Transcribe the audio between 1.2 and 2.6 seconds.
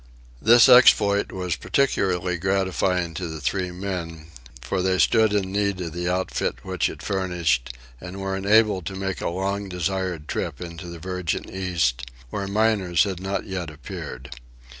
was particularly